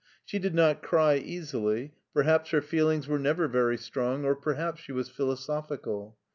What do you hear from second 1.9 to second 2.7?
perhaps her